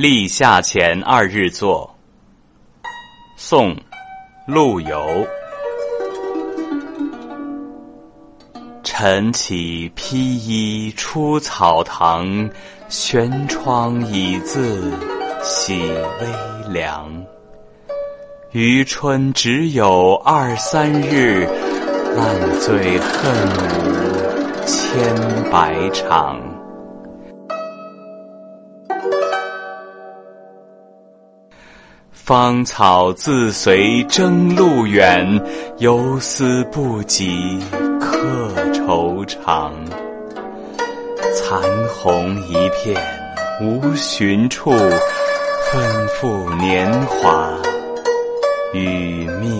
[0.00, 1.94] 立夏前二日作。
[3.36, 3.76] 宋，
[4.46, 5.26] 陆游。
[8.82, 12.48] 晨起披衣出草堂，
[12.88, 14.90] 悬窗倚字
[15.42, 17.12] 喜微凉。
[18.52, 21.46] 余春只有二三日，
[22.16, 23.34] 烂醉恨
[23.84, 26.40] 无千百场。
[32.30, 35.26] 芳草自随征路远，
[35.78, 37.58] 游丝不及
[38.00, 39.74] 客愁长。
[41.34, 42.96] 残红一片
[43.60, 47.50] 无寻处，分赴年华
[48.74, 49.59] 与蜜。